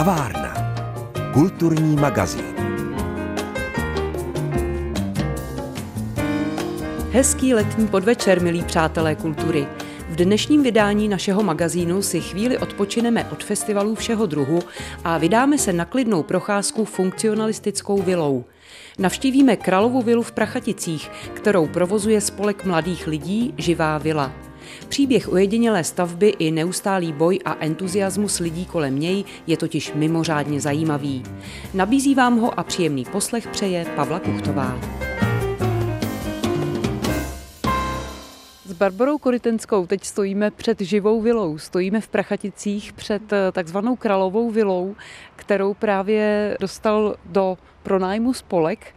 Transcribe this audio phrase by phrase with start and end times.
[0.00, 0.54] Kavárna.
[1.32, 2.44] Kulturní magazín.
[7.12, 9.66] Hezký letní podvečer, milí přátelé kultury.
[10.08, 14.58] V dnešním vydání našeho magazínu si chvíli odpočineme od festivalů všeho druhu
[15.04, 18.44] a vydáme se na klidnou procházku funkcionalistickou vilou.
[18.98, 24.32] Navštívíme Kralovu vilu v Prachaticích, kterou provozuje spolek mladých lidí Živá vila.
[24.88, 31.22] Příběh ojedinělé stavby i neustálý boj a entuziasmus lidí kolem něj je totiž mimořádně zajímavý.
[31.74, 34.78] Nabízí vám ho a příjemný poslech přeje Pavla Kuchtová.
[38.64, 41.58] S Barbarou Korytenskou teď stojíme před živou vilou.
[41.58, 44.96] Stojíme v Prachaticích před eh, takzvanou Kralovou vilou,
[45.36, 48.94] kterou právě dostal do pronájmu spolek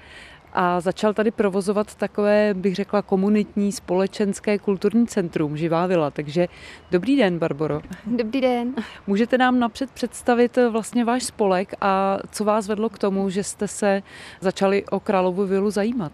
[0.53, 6.11] a začal tady provozovat takové, bych řekla, komunitní, společenské kulturní centrum Živá vila.
[6.11, 6.47] Takže
[6.91, 7.81] dobrý den, Barboro.
[8.05, 8.75] Dobrý den.
[9.07, 13.67] Můžete nám napřed představit vlastně váš spolek a co vás vedlo k tomu, že jste
[13.67, 14.03] se
[14.41, 16.11] začali o Královu vilu zajímat?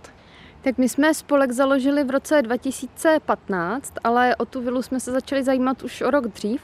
[0.62, 5.44] Tak my jsme spolek založili v roce 2015, ale o tu vilu jsme se začali
[5.44, 6.62] zajímat už o rok dřív.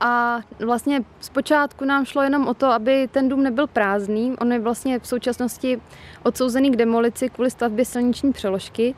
[0.00, 4.36] A vlastně zpočátku nám šlo jenom o to, aby ten dům nebyl prázdný.
[4.40, 5.80] On je vlastně v současnosti
[6.22, 8.94] odsouzený k demolici kvůli stavbě silniční přeložky.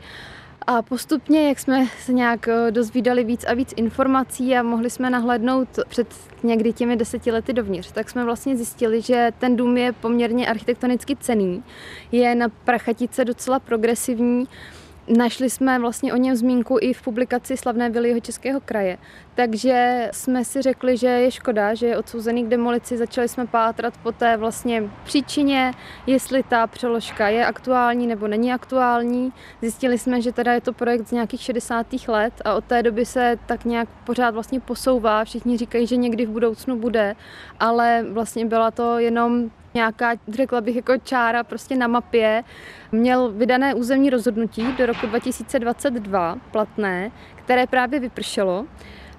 [0.67, 5.11] A postupně, jak jsme se nějak eh, dozvídali víc a víc informací a mohli jsme
[5.11, 9.93] nahlédnout před někdy těmi deseti lety dovnitř, tak jsme vlastně zjistili, že ten dům je
[9.93, 11.65] poměrně architektonicky cený.
[12.13, 14.49] Je na Prachatice docela progresivní
[15.09, 18.99] Našli jsme vlastně o něm zmínku i v publikaci Slavné vily jeho českého kraje.
[19.35, 22.97] Takže jsme si řekli, že je škoda, že je odsouzený k demolici.
[22.97, 25.73] Začali jsme pátrat po té vlastně příčině,
[26.07, 29.33] jestli ta přeložka je aktuální nebo není aktuální.
[29.61, 31.87] Zjistili jsme, že teda je to projekt z nějakých 60.
[32.09, 35.25] let a od té doby se tak nějak pořád vlastně posouvá.
[35.25, 37.17] Všichni říkají, že někdy v budoucnu bude,
[37.61, 42.45] ale vlastně byla to jenom nějaká, řekla bych, jako čára prostě na mapě.
[42.93, 48.67] Měl vydané územní rozhodnutí do roku 2022 platné, které právě vypršelo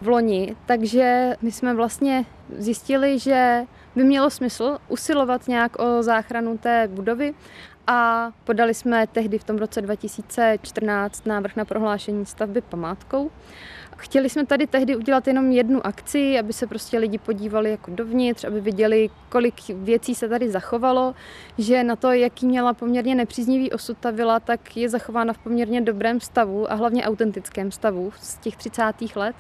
[0.02, 2.26] v loni, takže my jsme vlastně
[2.58, 3.66] zjistili, že
[3.98, 7.34] by mělo smysl usilovat nějak o záchranu té budovy
[7.88, 13.32] a podali jsme tehdy v tom roce 2014 návrh na prohlášení stavby památkou.
[13.98, 18.44] Chtěli jsme tady tehdy udělat jenom jednu akci, aby se prostě lidi podívali jako dovnitř,
[18.44, 21.16] aby viděli, kolik věcí se tady zachovalo,
[21.58, 25.82] že na to, jaký měla poměrně nepříznivý osud ta vila, tak je zachována v poměrně
[25.82, 28.84] dobrém stavu a hlavně autentickém stavu z těch 30.
[29.16, 29.36] let.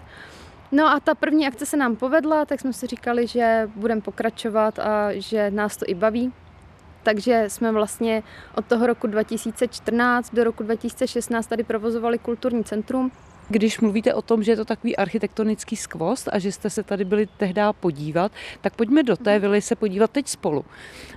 [0.71, 4.79] No a ta první akce se nám povedla, tak jsme si říkali, že budeme pokračovat
[4.79, 6.33] a že nás to i baví.
[7.03, 8.23] Takže jsme vlastně
[8.55, 13.11] od toho roku 2014 do roku 2016 tady provozovali kulturní centrum,
[13.49, 17.05] když mluvíte o tom, že je to takový architektonický skvost a že jste se tady
[17.05, 18.31] byli tehdy podívat,
[18.61, 20.65] tak pojďme do té vily se podívat teď spolu,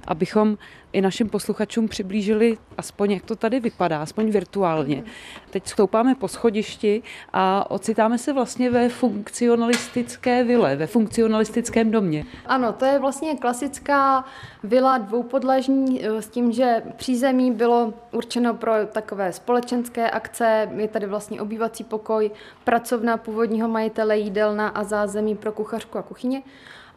[0.06, 0.58] abychom
[0.92, 5.04] i našim posluchačům přiblížili aspoň, jak to tady vypadá, aspoň virtuálně.
[5.50, 7.02] Teď stoupáme po schodišti
[7.32, 12.24] a ocitáme se vlastně ve funkcionalistické vile, ve funkcionalistickém domě.
[12.46, 14.24] Ano, to je vlastně klasická
[14.62, 21.06] vila dvoupodlažní eh, s tím, že přízemí bylo určeno pro takové společenské akce, je tady
[21.06, 22.19] vlastně obývací pokoj,
[22.64, 26.42] pracovna původního majitele, jídelna a zázemí pro kuchařku a kuchyně.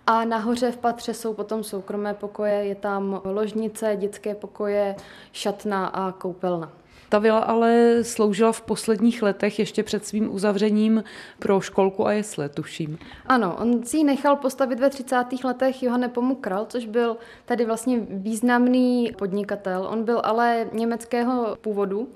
[0.08, 4.96] A nahoře v patře jsou potom soukromé pokoje, je tam ložnice, dětské pokoje,
[5.32, 6.72] šatna a koupelna.
[7.14, 11.04] Ta vila ale sloužila v posledních letech ještě před svým uzavřením
[11.40, 12.98] pro školku a jesle, tuším.
[13.26, 15.26] Ano, on si ji nechal postavit ve 30.
[15.44, 19.88] letech Johanne Pomukral, což byl tady vlastně významný podnikatel.
[19.92, 22.10] On byl ale německého původu,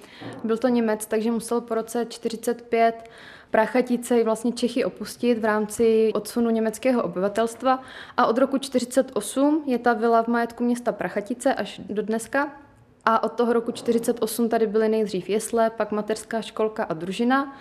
[0.43, 3.09] byl to Němec, takže musel po roce 45
[3.51, 7.81] Prachatice i vlastně Čechy opustit v rámci odsunu německého obyvatelstva
[8.17, 12.66] a od roku 1948 je ta vila v majetku města Prachatice až do dneska.
[13.09, 17.57] A od toho roku 1948 tady byly nejdřív jesle, pak mateřská školka a družina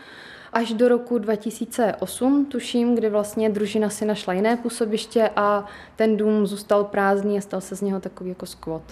[0.53, 5.67] až do roku 2008, tuším, kdy vlastně družina si našla jiné působiště a
[5.97, 8.83] ten dům zůstal prázdný a stal se z něho takový jako skvot.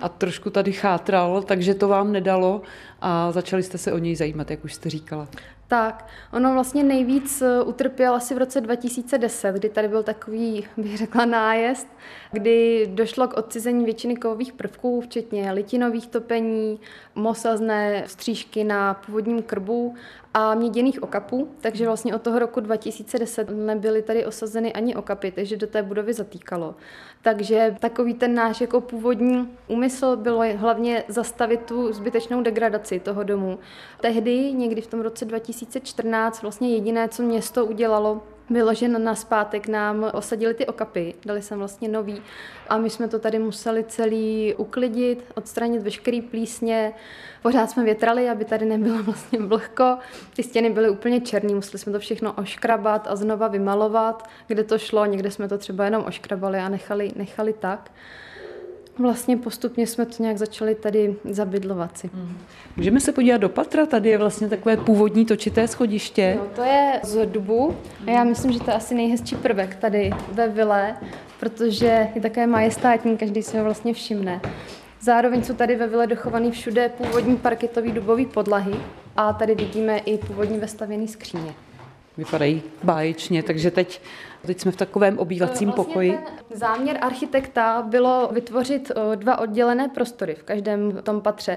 [0.00, 2.62] A trošku tady chátral, takže to vám nedalo
[3.00, 5.28] a začali jste se o něj zajímat, jak už jste říkala.
[5.70, 10.98] Tak, ono vlastně nejvíc eh, utrpěl asi v roce 2010, kdy tady byl takový, bych
[10.98, 11.88] řekla, nájezd,
[12.32, 16.80] kdy došlo k odcizení většiny kovových prvků, včetně litinových topení,
[17.20, 19.94] mosazné střížky na původním krbu
[20.34, 25.56] a měděných okapů, takže vlastně od toho roku 2010 nebyly tady osazeny ani okapy, takže
[25.56, 26.74] do té budovy zatýkalo.
[27.22, 33.58] Takže takový ten náš jako původní úmysl bylo hlavně zastavit tu zbytečnou degradaci toho domu.
[34.00, 39.68] Tehdy, někdy v tom roce 2014, vlastně jediné, co město udělalo, bylo, že na zpátek
[39.68, 42.22] nám osadili ty okapy, dali jsem vlastně nový.
[42.68, 46.92] A my jsme to tady museli celý uklidit, odstranit veškerý plísně,
[47.42, 49.98] pořád jsme větrali, aby tady nebylo vlastně vlhko,
[50.36, 54.78] ty stěny byly úplně černé, museli jsme to všechno oškrabat a znova vymalovat, kde to
[54.78, 57.90] šlo, někde jsme to třeba jenom oškrabali a nechali, nechali tak.
[58.98, 62.10] Vlastně postupně jsme to nějak začali tady zabydlovat si.
[62.14, 62.38] Hmm.
[62.76, 66.34] Můžeme se podívat do patra, tady je vlastně takové původní točité schodiště.
[66.38, 67.76] No, to je z dubu
[68.06, 70.96] a já myslím, že to je asi nejhezčí prvek tady ve vile,
[71.40, 74.40] protože je také majestátní, každý si ho vlastně všimne.
[75.00, 78.74] Zároveň jsou tady ve vile dochovaný všude původní parketový dubový podlahy
[79.16, 81.54] a tady vidíme i původní vestavěný skříně.
[82.16, 84.00] Vypadají báječně, takže teď
[84.46, 86.18] Teď jsme v takovém obývacím vlastně pokoji.
[86.48, 91.56] Ten záměr architekta bylo vytvořit dva oddělené prostory v každém tom patře.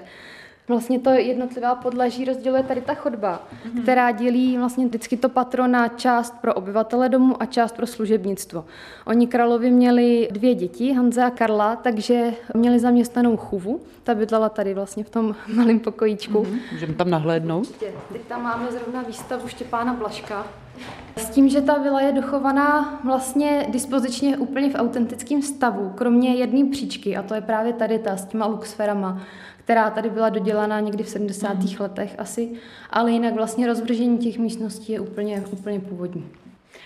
[0.67, 3.81] Vlastně to jednotlivá podlaží rozděluje tady ta chodba, mm-hmm.
[3.81, 8.65] která dělí vlastně vždycky to patro na část pro obyvatele domu a část pro služebnictvo.
[9.05, 13.81] Oni královi měli dvě děti, Hanze a Karla, takže měli zaměstnanou chůvu.
[14.03, 16.43] Ta bydlela tady vlastně v tom malém pokojíčku.
[16.43, 16.59] Mm-hmm.
[16.71, 17.67] Můžeme tam nahlédnout?
[18.11, 20.47] Teď tam máme zrovna výstavu Štěpána Blaška.
[21.15, 26.69] S tím, že ta vila je dochovaná vlastně dispozičně úplně v autentickém stavu, kromě jedné
[26.71, 29.21] příčky, a to je právě tady ta s těma luxferama
[29.63, 31.53] která tady byla dodělaná někdy v 70.
[31.53, 31.67] Mm.
[31.79, 32.49] letech asi,
[32.89, 36.25] ale jinak vlastně rozvržení těch místností je úplně, úplně původní.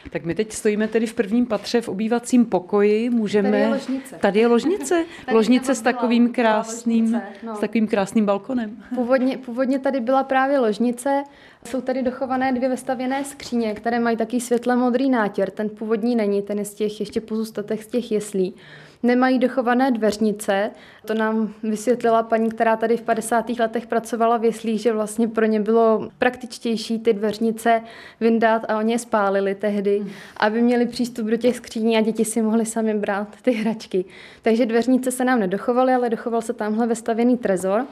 [0.10, 3.52] Tak my teď stojíme tedy v prvním patře v obývacím pokoji, můžeme...
[3.52, 4.16] Tady je ložnice.
[4.16, 5.06] Tady je ložnice.
[5.26, 7.56] tady ložnice s takovým krásným, ložnice, no.
[7.56, 8.84] s takovým krásným balkonem.
[8.96, 11.24] Původně, původně tady byla právě ložnice.
[11.66, 15.52] Jsou tady dochované dvě vestavěné skříně, které mají taký světle modrý nátěr.
[15.52, 18.56] Ten původní není, ten je z těch ještě pozůstatek z těch jeslí
[19.04, 20.72] nemají dochované dveřnice.
[21.06, 23.50] To nám vysvětlila paní, která tady v 50.
[23.50, 27.82] letech pracovala v jeslích, že vlastně pro ně bylo praktičtější ty dveřnice
[28.20, 30.10] vyndat a oni je spálili tehdy, hmm.
[30.38, 34.06] aby měli přístup do těch skříní a děti si mohly sami brát ty hračky.
[34.42, 37.86] Takže dveřnice se nám nedochovaly, ale dochoval se tamhle vestavěný trezor,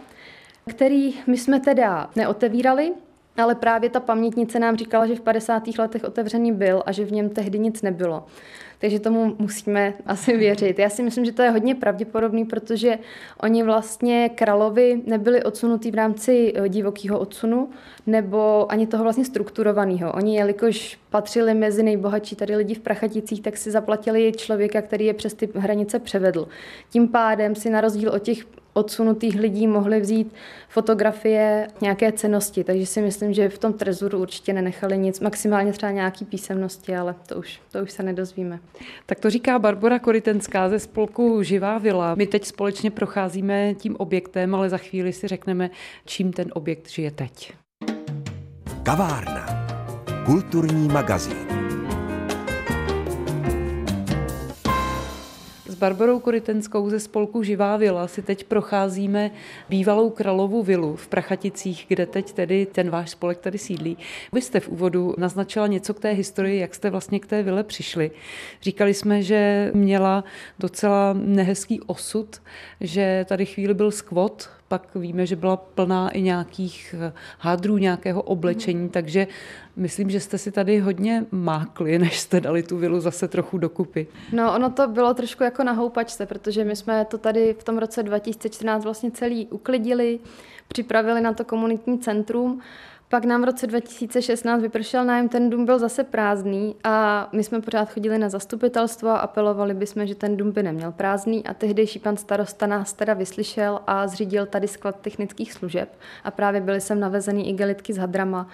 [0.69, 2.93] který my jsme teda neotevírali,
[3.37, 5.63] ale právě ta pamětnice nám říkala, že v 50.
[5.79, 8.23] letech otevřený byl a že v něm tehdy nic nebylo
[8.79, 10.79] takže tomu musíme asi věřit.
[10.79, 12.99] Já si myslím, že to je hodně pravděpodobný, protože
[13.41, 17.69] oni vlastně královi nebyli odsunutí v rámci eh, divokého odsunu,
[18.07, 20.11] nebo ani toho vlastně strukturovaného.
[20.11, 25.13] Oni, jelikož patřili mezi nejbohatší tady lidi v Prachaticích, tak si zaplatili člověka, který je
[25.13, 26.47] přes ty hranice převedl.
[26.89, 28.45] Tím pádem si na rozdíl od těch
[28.77, 30.33] odsunutých lidí mohli vzít
[30.69, 35.91] fotografie, nějaké cenosti, takže si myslím, že v tom trezuru určitě nenechali nic, maximálně třeba
[35.91, 38.59] nějaký písemnosti, ale to už, to už se nedozvíme.
[39.05, 42.15] Tak to říká Barbara Koritenská ze spolku Živá vila.
[42.15, 45.69] My teď společně procházíme tím objektem, ale za chvíli si řekneme,
[46.05, 47.53] čím ten objekt žije teď.
[48.83, 49.45] Kavárna.
[50.25, 51.64] Kulturní magazín.
[55.75, 59.31] S Barbarou Koritenskou ze spolku Živá vila si teď procházíme
[59.69, 63.97] bývalou Kralovu vilu v Prachaticích, kde teď tedy ten váš spolek tady sídlí.
[64.33, 67.63] Vy jste v úvodu naznačila něco k té historii, jak jste vlastně k té vile
[67.63, 68.11] přišli.
[68.61, 70.23] Říkali jsme, že měla
[70.59, 72.41] docela nehezký osud,
[72.81, 76.95] že tady chvíli byl skvot, pak víme, že byla plná i nějakých
[77.39, 78.89] hádrů, nějakého oblečení, mm.
[78.89, 79.27] takže
[79.75, 84.07] myslím, že jste si tady hodně mákli, než jste dali tu vilu zase trochu dokupy.
[84.31, 87.77] No, ono to bylo trošku jako na houpačce, protože my jsme to tady v tom
[87.77, 90.19] roce 2014 vlastně celý uklidili,
[90.67, 92.61] připravili na to komunitní centrum
[93.15, 97.61] pak nám v roce 2016 vypršel nájem, ten dům byl zase prázdný a my jsme
[97.61, 101.45] pořád chodili na zastupitelstvo a apelovali bychom, že ten dům by neměl prázdný.
[101.45, 106.61] A tehdejší pan starosta nás teda vyslyšel a zřídil tady sklad technických služeb a právě
[106.61, 108.47] byly sem navezený igelitky s hadrama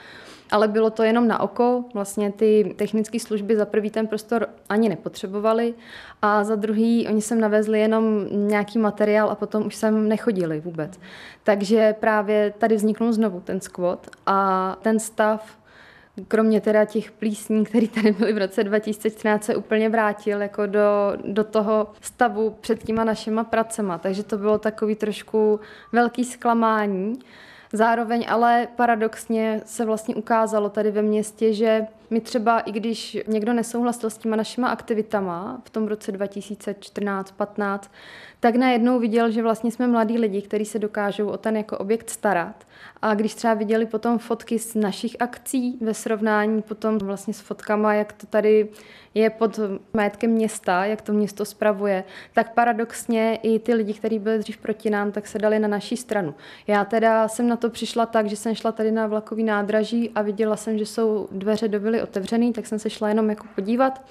[0.52, 1.84] ale bylo to jenom na oko.
[1.94, 5.74] Vlastně ty technické služby za prvý ten prostor ani nepotřebovali
[6.22, 11.00] a za druhý oni sem navezli jenom nějaký materiál a potom už sem nechodili vůbec.
[11.44, 15.62] Takže právě tady vzniknul znovu ten squat a ten stav
[16.28, 21.14] kromě teda těch plísní, které tady byly v roce 2014, se úplně vrátil jako do,
[21.26, 23.98] do toho stavu před těma našima pracema.
[23.98, 25.60] Takže to bylo takový trošku
[25.92, 27.20] velký zklamání.
[27.74, 33.54] Zároveň ale paradoxně se vlastně ukázalo tady ve městě, že my třeba, i když někdo
[33.54, 37.80] nesouhlasil s těma našima aktivitama v tom roce 2014-15,
[38.40, 42.10] tak najednou viděl, že vlastně jsme mladí lidi, kteří se dokážou o ten jako objekt
[42.10, 42.68] starat.
[43.02, 47.94] A když třeba viděli potom fotky z našich akcí ve srovnání potom vlastně s fotkama,
[47.94, 48.70] jak to tady
[49.14, 49.60] je pod
[49.94, 52.04] majetkem města, jak to město spravuje,
[52.34, 55.98] tak paradoxně i ty lidi, kteří byli dřív proti nám, tak se dali na naší
[55.98, 56.36] stranu.
[56.68, 60.22] Já teda jsem na to přišla tak, že jsem šla tady na vlakový nádraží a
[60.22, 64.02] viděla jsem, že jsou dveře do vily otevřený, tak jsem se šla jenom jako podívat.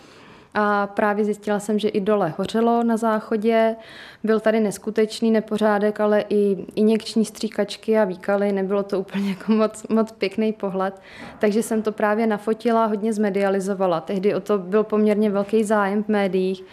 [0.55, 3.77] A právě zjistila jsem, že i dole hořelo na záchodě.
[4.25, 8.53] Byl tady neskutečný nepořádek, ale i injekční stříkačky a výkaly.
[8.53, 11.01] Nebylo to úplně jako moc, moc pěkný pohled.
[11.39, 14.01] Takže jsem to právě nafotila, hodně zmedializovala.
[14.01, 16.65] Tehdy o to byl poměrně velký zájem v médiích.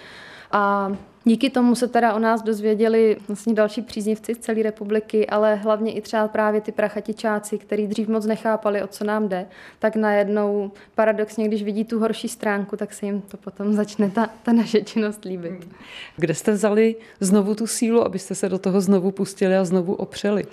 [0.51, 0.91] A
[1.27, 5.93] Díky tomu se teda o nás dozvěděli vlastně další příznivci z celé republiky, ale hlavně
[5.93, 9.47] i třeba právě ty prachatičáci, který dřív moc nechápali, o co nám jde,
[9.79, 14.29] tak najednou paradoxně, když vidí tu horší stránku, tak se jim to potom začne ta,
[14.43, 15.67] ta naše činnost líbit.
[16.17, 20.45] Kde jste vzali znovu tu sílu, abyste se do toho znovu pustili a znovu opřeli?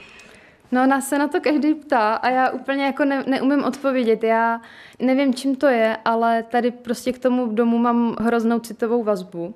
[0.73, 4.25] No, nás se na to každý ptá a já úplně jako ne, neumím odpovědět.
[4.25, 4.61] Já
[4.99, 9.55] nevím, čím to je, ale tady prostě k tomu domu mám hroznou citovou vazbu.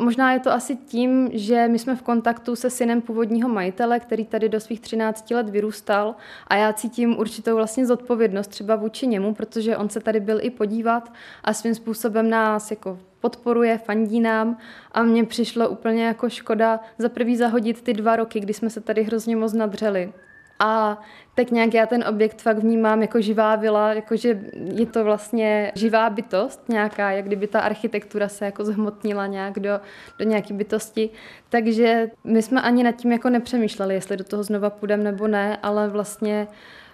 [0.00, 4.24] Možná je to asi tím, že my jsme v kontaktu se synem původního majitele, který
[4.24, 6.14] tady do svých 13 let vyrůstal
[6.46, 10.50] a já cítím určitou vlastně zodpovědnost třeba vůči němu, protože on se tady byl i
[10.50, 11.12] podívat
[11.44, 14.58] a svým způsobem nás jako podporuje, fandí nám
[14.92, 18.80] a mně přišlo úplně jako škoda za prvý zahodit ty dva roky, kdy jsme se
[18.80, 20.12] tady hrozně moc nadřeli.
[20.60, 21.00] A
[21.34, 24.40] tak nějak já ten objekt fakt vnímám jako živá vila, jakože
[24.74, 29.80] je to vlastně živá bytost nějaká, jak kdyby ta architektura se jako zhmotnila nějak do,
[30.18, 31.10] do nějaké bytosti.
[31.48, 35.56] Takže my jsme ani nad tím jako nepřemýšleli, jestli do toho znova půjdeme nebo ne,
[35.62, 36.48] ale vlastně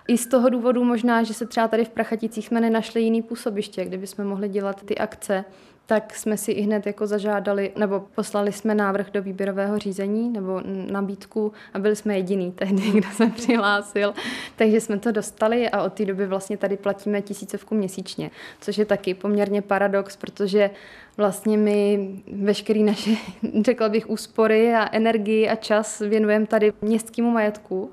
[0.08, 3.84] i z toho důvodu možná, že se třeba tady v Prachaticích jsme nenašli jiný působiště,
[3.84, 5.44] kde bychom mohli dělat ty akce,
[5.86, 10.60] tak jsme si i hned jako zažádali, nebo poslali jsme návrh do výběrového řízení, nebo
[10.90, 14.14] nabídku a byli jsme jediný tehdy, kdo se přihlásil.
[14.56, 18.84] Takže jsme to dostali a od té doby vlastně tady platíme tisícovku měsíčně, což je
[18.84, 20.70] taky poměrně paradox, protože
[21.16, 23.10] vlastně my veškerý naše,
[23.64, 27.90] řekla bych, úspory a energii a čas věnujeme tady městskému majetku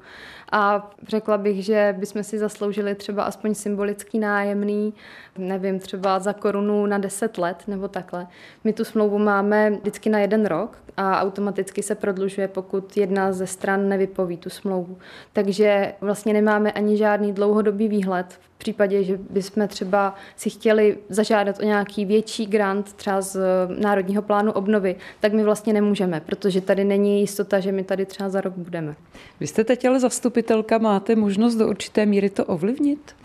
[0.56, 4.94] a řekla bych, že bychom si zasloužili třeba aspoň symbolický nájemný,
[5.38, 8.28] nevím, třeba za korunu na 10 let nebo takhle.
[8.64, 13.48] My tu smlouvu máme vždycky na jeden rok a automaticky se prodlužuje, pokud jedna ze
[13.48, 14.98] stran nevypoví tu smlouvu.
[15.34, 18.40] Takže vlastně nemáme ani žádný dlouhodobý výhled.
[18.56, 23.38] V případě, že bychom třeba si chtěli zažádat o nějaký větší grant, třeba z
[23.80, 28.30] Národního plánu obnovy, tak my vlastně nemůžeme, protože tady není jistota, že my tady třeba
[28.30, 28.96] za rok budeme.
[29.40, 33.16] Vy jste teď ale zastupitelka, máte možnost do určité míry to ovlivnit?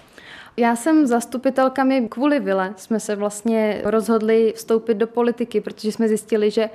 [0.56, 2.74] Já jsem zastupitelkami kvůli Vile.
[2.76, 6.70] Jsme se vlastně rozhodli vstoupit do politiky, protože jsme zjistili, že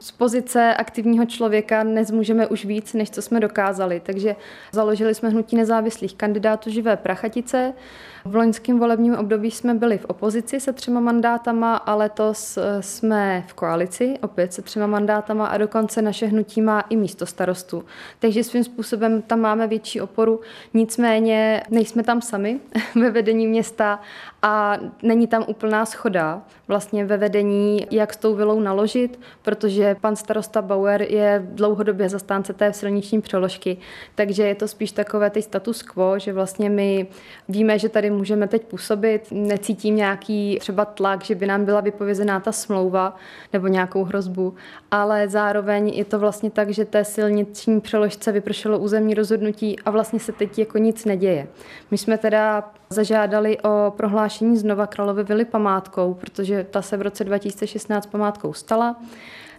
[0.00, 4.00] z pozice aktivního člověka nezmůžeme už víc, než co jsme dokázali.
[4.00, 4.36] Takže
[4.72, 7.74] založili jsme hnutí nezávislých kandidátů Živé Prachatice.
[8.24, 13.54] V loňském volebním období jsme byli v opozici se třema mandátama a letos jsme v
[13.54, 17.84] koalici, opět se třema mandátama a dokonce naše hnutí má i místo starostu.
[18.18, 20.40] Takže svým způsobem tam máme větší oporu,
[20.74, 22.60] nicméně nejsme tam sami
[22.94, 24.00] ve vedení města
[24.48, 30.16] a není tam úplná schoda vlastně ve vedení, jak s tou vilou naložit, protože pan
[30.16, 33.76] starosta Bauer je dlouhodobě zastánce té silniční přeložky,
[34.14, 37.06] takže je to spíš takové ty status quo, že vlastně my
[37.48, 42.40] víme, že tady můžeme teď působit, necítím nějaký třeba tlak, že by nám byla vypovězená
[42.40, 43.16] ta smlouva
[43.52, 44.54] nebo nějakou hrozbu,
[44.90, 50.20] ale zároveň je to vlastně tak, že té silniční přeložce vypršelo územní rozhodnutí a vlastně
[50.20, 51.46] se teď jako nic neděje.
[51.90, 57.24] My jsme teda zažádali o prohlášení znova Královy vily památkou, protože ta se v roce
[57.24, 58.96] 2016 památkou stala.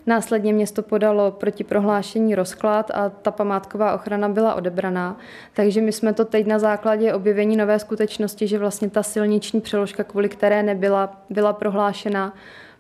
[0.06, 5.18] Následně město podalo proti prohlášení rozklad a ta památková ochrana byla odebraná.
[5.54, 10.04] Takže my jsme to teď na základě objevení nové skutečnosti, že vlastně ta silniční přeložka,
[10.04, 12.34] kvůli které nebyla, byla prohlášena,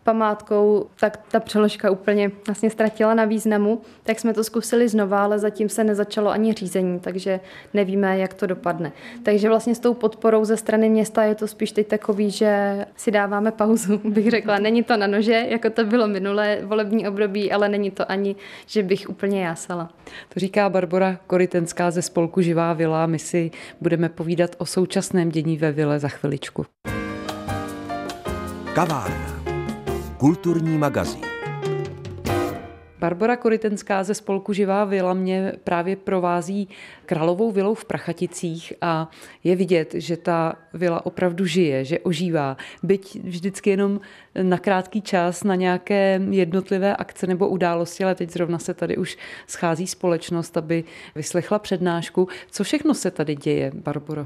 [0.08, 5.40] památkou, tak ta přeložka úplně vlastně ztratila na významu, tak jsme to zkusili znova, ale
[5.40, 7.40] zatím se nezačalo ani řízení, takže
[7.74, 8.92] nevíme, jak to dopadne.
[9.24, 13.12] Takže vlastně s tou podporou ze strany města je to spíš teď takový, že si
[13.12, 14.60] dáváme pauzu, bych řekla.
[14.60, 18.36] Není to na nože, jako to bylo minulé volební období, ale není to ani,
[18.68, 19.90] že bych úplně jásala.
[20.34, 23.06] To říká Barbara Koritenská ze spolku Živá vila.
[23.06, 26.66] My si budeme povídat o současném dění ve vile za chviličku.
[28.74, 29.37] Kavárna.
[30.18, 31.22] Kulturní magazín.
[33.00, 36.70] Barbara Koritenská ze spolku Živá vila mě právě provází
[37.06, 39.12] královou vilou v Prachaticích a
[39.44, 42.58] je vidět, že ta vila opravdu žije, že ožívá.
[42.84, 44.00] Byť vždycky jenom
[44.42, 49.18] na krátký čas, na nějaké jednotlivé akce nebo události, ale teď zrovna se tady už
[49.48, 50.84] schází společnost, aby
[51.16, 52.28] vyslechla přednášku.
[52.52, 54.26] Co všechno se tady děje, Barbaro?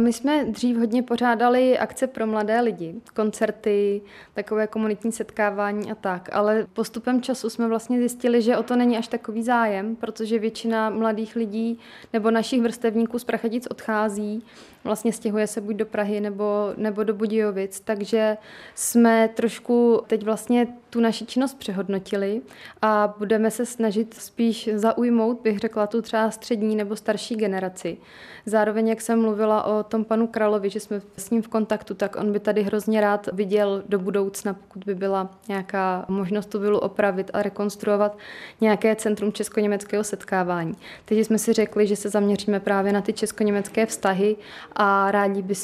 [0.00, 4.02] My jsme dřív hodně pořádali akce pro mladé lidi, koncerty,
[4.34, 8.98] takové komunitní setkávání a tak, ale postupem času jsme vlastně zjistili, že o to není
[8.98, 11.78] až takový zájem, protože většina mladých lidí
[12.12, 14.44] nebo našich vrstevníků z Prachatic odchází,
[14.84, 18.36] vlastně stěhuje se buď do Prahy nebo, nebo do Budějovic, takže
[18.74, 22.42] jsme trošku teď vlastně tu naši činnost přehodnotili
[22.82, 27.98] a budeme se snažit spíš zaujmout, bych řekla, tu třeba střední nebo starší generaci.
[28.46, 32.16] Zároveň, jak jsem mluvila o tom panu Kralovi, že jsme s ním v kontaktu, tak
[32.16, 36.78] on by tady hrozně rád viděl do budoucna, pokud by byla nějaká možnost tu vilu
[36.78, 38.18] opravit a rekonstruovat
[38.60, 40.74] nějaké centrum česko-německého setkávání.
[41.04, 44.36] Takže jsme si řekli, že se zaměříme právě na ty česko-německé vztahy
[44.72, 45.58] a rádi bychom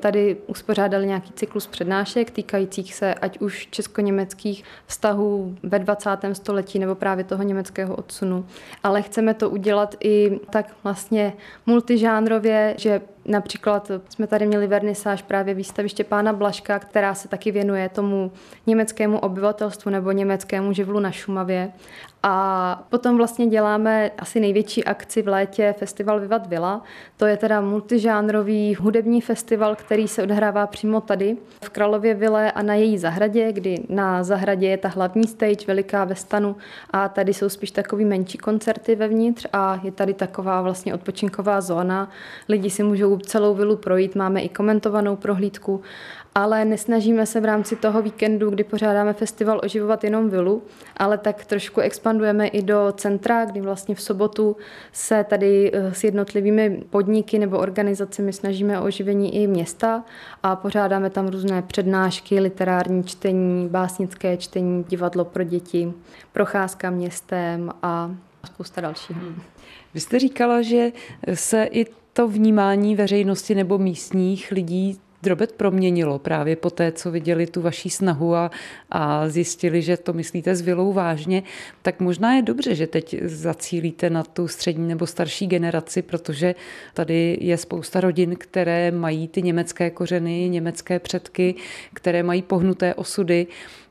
[0.00, 4.55] tady uspořádali nějaký cyklus přednášek týkajících se ať už česko-německých
[4.86, 6.10] vztahů ve 20.
[6.32, 8.46] století nebo právě toho německého odsunu.
[8.82, 11.32] Ale chceme to udělat i tak vlastně
[11.66, 17.88] multižánrově, že Například jsme tady měli vernisáž právě výstaviště pána Blaška, která se taky věnuje
[17.88, 18.32] tomu
[18.66, 21.72] německému obyvatelstvu nebo německému živlu na Šumavě.
[22.28, 26.82] A potom vlastně děláme asi největší akci v létě, festival Vivat Villa.
[27.16, 32.62] To je teda multižánrový hudební festival, který se odehrává přímo tady v Kralově Vile a
[32.62, 36.56] na její zahradě, kdy na zahradě je ta hlavní stage veliká ve stanu
[36.90, 42.10] a tady jsou spíš takový menší koncerty vevnitř a je tady taková vlastně odpočinková zóna.
[42.48, 45.82] Lidi si můžou celou vilu projít, máme i komentovanou prohlídku
[46.36, 50.62] ale nesnažíme se v rámci toho víkendu, kdy pořádáme festival, oživovat jenom vilu,
[50.96, 54.56] ale tak trošku expandujeme i do centra, kdy vlastně v sobotu
[54.92, 60.04] se tady eh, s jednotlivými podniky nebo organizacemi snažíme o oživení i města
[60.42, 65.92] a pořádáme tam různé přednášky, literární čtení, básnické čtení, divadlo pro děti,
[66.32, 68.14] procházka městem a
[68.44, 69.20] spousta dalšího.
[69.20, 69.42] Hmm.
[69.94, 70.92] Vy jste říkala, že
[71.34, 77.46] se i to vnímání veřejnosti nebo místních lidí drobet proměnilo právě po té, co viděli
[77.46, 78.50] tu vaší snahu a,
[78.90, 81.42] a zjistili, že to myslíte s vilou vážně,
[81.82, 86.54] tak možná je dobře, že teď zacílíte na tu střední nebo starší generaci, protože
[86.94, 91.54] tady je spousta rodin, které mají ty německé kořeny, německé předky,
[91.94, 93.46] které mají pohnuté osudy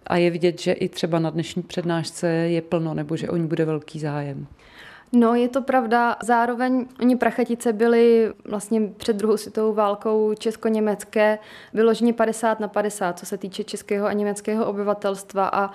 [0.07, 3.47] a je vidět, že i třeba na dnešní přednášce je plno nebo že o ní
[3.47, 4.47] bude velký zájem.
[5.15, 6.15] No, je to pravda.
[6.23, 11.39] Zároveň oni prachatice byli vlastně před druhou světovou válkou česko-německé
[11.73, 15.71] vyloženě 50 na 50, co se týče českého a německého obyvatelstva a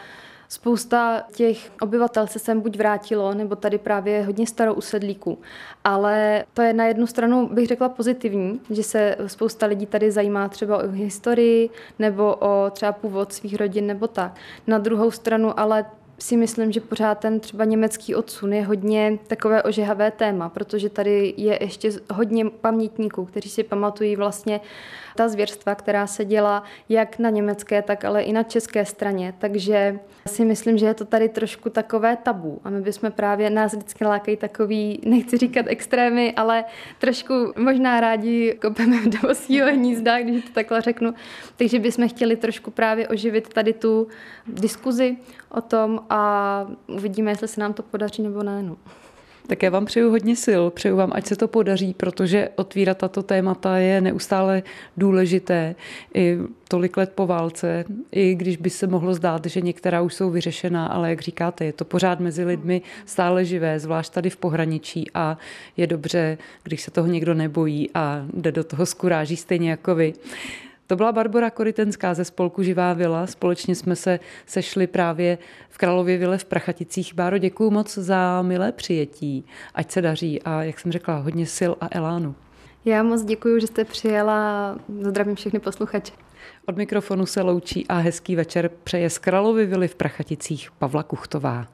[0.53, 5.39] Spousta těch obyvatel se sem buď vrátilo, nebo tady právě hodně starou usedlíků.
[5.85, 10.49] Ale to je na jednu stranu, bych řekla, pozitivní, že se spousta lidí tady zajímá
[10.49, 14.37] třeba o historii nebo o třeba původ svých rodin nebo tak.
[14.67, 15.85] Na druhou stranu ale
[16.23, 21.35] si myslím, že pořád ten třeba německý odsun je hodně takové ožehavé téma, protože tady
[21.37, 24.61] je ještě hodně pamětníků, kteří si pamatují vlastně
[25.17, 29.35] ta zvěrstva, která se dělá jak na německé, tak ale i na české straně.
[29.39, 32.61] Takže si myslím, že je to tady trošku takové tabu.
[32.65, 36.65] A my bychom právě nás vždycky lákají takový, nechci říkat extrémy, ale
[36.99, 41.15] trošku možná rádi kopeme do svého hnízda, když to takhle řeknu.
[41.57, 44.07] Takže bychom chtěli trošku právě oživit tady tu
[44.47, 45.17] diskuzi
[45.51, 48.63] o tom a uvidíme, jestli se nám to podaří nebo ne.
[48.63, 48.77] No.
[49.47, 53.23] Tak já vám přeju hodně sil, přeju vám, ať se to podaří, protože otvírat tato
[53.23, 54.63] témata je neustále
[54.97, 55.75] důležité.
[56.15, 60.31] I tolik let po válce, i když by se mohlo zdát, že některá už jsou
[60.31, 65.11] vyřešená, ale jak říkáte, je to pořád mezi lidmi stále živé, zvlášť tady v pohraničí
[65.15, 65.39] a
[65.77, 70.13] je dobře, když se toho někdo nebojí a jde do toho skuráží stejně jako vy.
[70.91, 73.27] To byla Barbara Koritenská ze spolku Živá vila.
[73.27, 77.15] Společně jsme se sešli právě v Králově vile v Prachaticích.
[77.15, 79.45] Báro, děkuji moc za milé přijetí.
[79.75, 82.35] Ať se daří a, jak jsem řekla, hodně sil a elánu.
[82.85, 84.77] Já moc děkuji, že jste přijela.
[85.01, 86.13] Zdravím všechny posluchače.
[86.67, 91.67] Od mikrofonu se loučí a hezký večer přeje z Královy vily v Prachaticích Pavla Kuchtová.